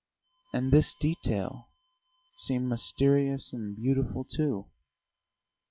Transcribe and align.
And 0.51 0.71
this 0.71 0.95
detail 0.99 1.69
seemed 2.35 2.67
mysterious 2.67 3.53
and 3.53 3.75
beautiful, 3.75 4.23
too. 4.23 4.65